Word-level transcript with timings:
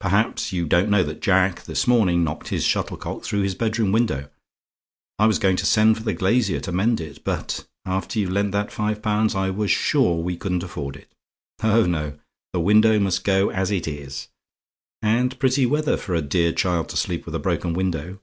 "Perhaps 0.00 0.52
you 0.52 0.66
don't 0.66 0.88
know 0.90 1.04
that 1.04 1.22
Jack, 1.22 1.62
this 1.66 1.86
morning, 1.86 2.24
knocked 2.24 2.48
his 2.48 2.64
shuttlecock 2.64 3.22
through 3.22 3.42
his 3.42 3.54
bedroom 3.54 3.92
window. 3.92 4.28
I 5.20 5.26
was 5.26 5.38
going 5.38 5.54
to 5.58 5.66
send 5.66 5.96
for 5.96 6.02
the 6.02 6.14
glazier 6.14 6.58
to 6.58 6.72
mend 6.72 7.00
it; 7.00 7.22
but 7.22 7.64
after 7.84 8.18
you 8.18 8.28
lent 8.28 8.50
that 8.50 8.72
five 8.72 9.00
pounds 9.00 9.36
I 9.36 9.50
was 9.50 9.70
sure 9.70 10.16
we 10.20 10.36
couldn't 10.36 10.64
afford 10.64 10.96
it. 10.96 11.14
Oh, 11.62 11.86
no! 11.86 12.18
the 12.52 12.58
window 12.58 12.98
must 12.98 13.22
go 13.22 13.50
as 13.52 13.70
it 13.70 13.86
is; 13.86 14.26
and 15.00 15.38
pretty 15.38 15.64
weather 15.64 15.96
for 15.96 16.16
a 16.16 16.22
dear 16.22 16.50
child 16.50 16.88
to 16.88 16.96
sleep 16.96 17.24
with 17.24 17.36
a 17.36 17.38
broken 17.38 17.72
window. 17.72 18.18